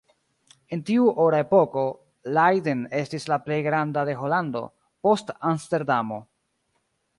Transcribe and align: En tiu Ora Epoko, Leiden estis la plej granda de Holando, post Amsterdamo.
En 0.73 0.79
tiu 0.89 1.03
Ora 1.25 1.41
Epoko, 1.45 1.83
Leiden 2.37 2.81
estis 3.01 3.29
la 3.33 3.39
plej 3.49 3.61
granda 3.69 4.07
de 4.11 4.17
Holando, 4.23 4.65
post 5.09 5.33
Amsterdamo. 5.53 6.23